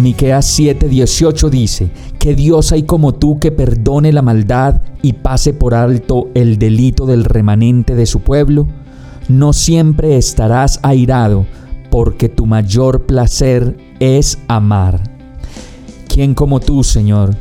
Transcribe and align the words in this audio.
Miqueas 0.00 0.58
7:18 0.58 1.50
dice: 1.50 1.90
Que 2.18 2.34
Dios 2.34 2.72
hay 2.72 2.84
como 2.84 3.14
tú 3.14 3.38
que 3.38 3.52
perdone 3.52 4.12
la 4.12 4.22
maldad 4.22 4.80
y 5.02 5.12
pase 5.12 5.52
por 5.52 5.74
alto 5.74 6.28
el 6.34 6.58
delito 6.58 7.04
del 7.04 7.24
remanente 7.24 7.94
de 7.94 8.06
su 8.06 8.20
pueblo. 8.20 8.66
No 9.28 9.52
siempre 9.52 10.16
estarás 10.16 10.80
airado, 10.82 11.44
porque 11.90 12.30
tu 12.30 12.46
mayor 12.46 13.04
placer 13.04 13.76
es 14.00 14.38
amar. 14.48 15.02
¿Quién 16.08 16.34
como 16.34 16.60
tú, 16.60 16.82
Señor? 16.82 17.36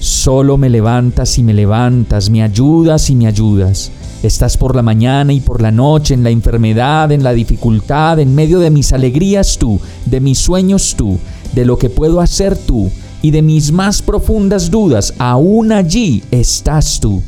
Solo 0.00 0.56
me 0.56 0.68
levantas 0.68 1.38
y 1.38 1.44
me 1.44 1.54
levantas, 1.54 2.28
me 2.28 2.42
ayudas 2.42 3.08
y 3.08 3.14
me 3.14 3.28
ayudas. 3.28 3.92
Estás 4.22 4.56
por 4.56 4.76
la 4.76 4.82
mañana 4.82 5.32
y 5.32 5.40
por 5.40 5.62
la 5.62 5.70
noche, 5.70 6.12
en 6.12 6.24
la 6.24 6.30
enfermedad, 6.30 7.10
en 7.12 7.22
la 7.22 7.32
dificultad, 7.32 8.18
en 8.18 8.34
medio 8.34 8.58
de 8.58 8.70
mis 8.70 8.92
alegrías 8.92 9.56
tú, 9.58 9.80
de 10.04 10.20
mis 10.20 10.38
sueños 10.38 10.94
tú 10.96 11.18
de 11.52 11.64
lo 11.64 11.78
que 11.78 11.90
puedo 11.90 12.20
hacer 12.20 12.56
tú 12.56 12.90
y 13.22 13.30
de 13.30 13.42
mis 13.42 13.72
más 13.72 14.02
profundas 14.02 14.70
dudas, 14.70 15.14
aún 15.18 15.72
allí 15.72 16.22
estás 16.30 17.00
tú. 17.00 17.22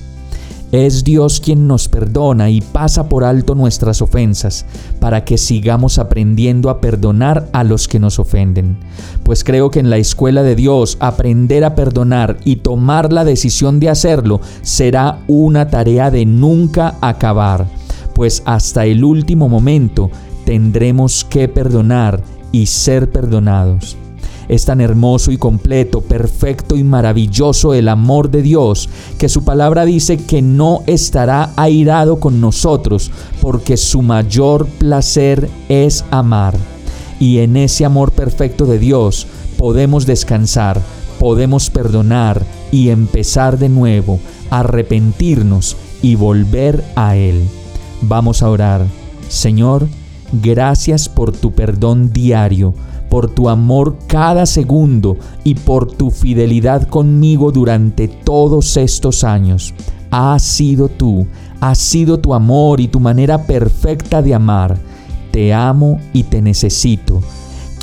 Es 0.72 1.04
Dios 1.04 1.38
quien 1.38 1.66
nos 1.66 1.86
perdona 1.86 2.48
y 2.48 2.62
pasa 2.62 3.06
por 3.06 3.24
alto 3.24 3.54
nuestras 3.54 4.00
ofensas, 4.00 4.64
para 5.00 5.22
que 5.22 5.36
sigamos 5.36 5.98
aprendiendo 5.98 6.70
a 6.70 6.80
perdonar 6.80 7.46
a 7.52 7.62
los 7.62 7.88
que 7.88 7.98
nos 7.98 8.18
ofenden. 8.18 8.78
Pues 9.22 9.44
creo 9.44 9.70
que 9.70 9.80
en 9.80 9.90
la 9.90 9.98
escuela 9.98 10.42
de 10.42 10.56
Dios 10.56 10.96
aprender 10.98 11.62
a 11.64 11.74
perdonar 11.74 12.38
y 12.46 12.56
tomar 12.56 13.12
la 13.12 13.26
decisión 13.26 13.80
de 13.80 13.90
hacerlo 13.90 14.40
será 14.62 15.18
una 15.28 15.68
tarea 15.68 16.10
de 16.10 16.24
nunca 16.24 16.96
acabar, 17.02 17.66
pues 18.14 18.42
hasta 18.46 18.86
el 18.86 19.04
último 19.04 19.50
momento 19.50 20.10
tendremos 20.46 21.22
que 21.24 21.48
perdonar 21.48 22.22
y 22.50 22.64
ser 22.64 23.12
perdonados. 23.12 23.98
Es 24.48 24.64
tan 24.64 24.80
hermoso 24.80 25.30
y 25.30 25.38
completo, 25.38 26.00
perfecto 26.00 26.76
y 26.76 26.84
maravilloso 26.84 27.74
el 27.74 27.88
amor 27.88 28.30
de 28.30 28.42
Dios, 28.42 28.88
que 29.18 29.28
su 29.28 29.44
palabra 29.44 29.84
dice 29.84 30.16
que 30.16 30.42
no 30.42 30.82
estará 30.86 31.50
airado 31.56 32.18
con 32.18 32.40
nosotros, 32.40 33.10
porque 33.40 33.76
su 33.76 34.02
mayor 34.02 34.66
placer 34.66 35.48
es 35.68 36.04
amar. 36.10 36.54
Y 37.20 37.38
en 37.38 37.56
ese 37.56 37.84
amor 37.84 38.12
perfecto 38.12 38.66
de 38.66 38.78
Dios 38.78 39.26
podemos 39.56 40.06
descansar, 40.06 40.82
podemos 41.18 41.70
perdonar 41.70 42.42
y 42.72 42.88
empezar 42.88 43.58
de 43.58 43.68
nuevo, 43.68 44.18
arrepentirnos 44.50 45.76
y 46.02 46.16
volver 46.16 46.84
a 46.96 47.16
Él. 47.16 47.42
Vamos 48.00 48.42
a 48.42 48.50
orar. 48.50 48.84
Señor, 49.28 49.86
gracias 50.32 51.08
por 51.08 51.32
tu 51.32 51.52
perdón 51.52 52.12
diario 52.12 52.74
por 53.12 53.28
tu 53.28 53.50
amor 53.50 53.98
cada 54.06 54.46
segundo 54.46 55.18
y 55.44 55.54
por 55.54 55.86
tu 55.86 56.10
fidelidad 56.10 56.88
conmigo 56.88 57.52
durante 57.52 58.08
todos 58.08 58.78
estos 58.78 59.22
años. 59.22 59.74
Has 60.10 60.42
sido 60.42 60.88
tú, 60.88 61.26
has 61.60 61.76
sido 61.76 62.20
tu 62.20 62.32
amor 62.32 62.80
y 62.80 62.88
tu 62.88 63.00
manera 63.00 63.44
perfecta 63.44 64.22
de 64.22 64.34
amar. 64.34 64.78
Te 65.30 65.52
amo 65.52 66.00
y 66.14 66.22
te 66.22 66.40
necesito. 66.40 67.20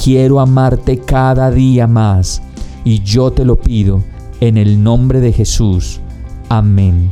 Quiero 0.04 0.40
amarte 0.40 0.98
cada 0.98 1.52
día 1.52 1.86
más 1.86 2.42
y 2.84 3.04
yo 3.04 3.30
te 3.30 3.46
lo 3.46 3.60
pido 3.60 4.02
en 4.42 4.58
el 4.58 4.82
nombre 4.82 5.20
de 5.20 5.32
Jesús. 5.32 6.00
Amén. 6.50 7.12